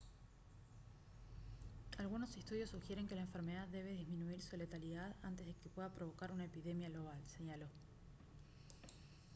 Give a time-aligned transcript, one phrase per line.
[1.99, 6.31] «algunos estudios sugieren que la enfermedad debe disminuir su letalidad antes de que pueda provocar
[6.31, 7.67] una epidemia global» señaló